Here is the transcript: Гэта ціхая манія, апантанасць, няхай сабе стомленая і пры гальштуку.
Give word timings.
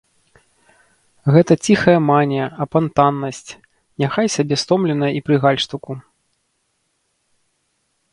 Гэта 1.33 1.53
ціхая 1.67 1.95
манія, 2.11 2.45
апантанасць, 2.65 3.51
няхай 4.05 4.27
сабе 4.37 4.55
стомленая 4.63 5.11
і 5.19 5.21
пры 5.29 5.35
гальштуку. 5.45 5.99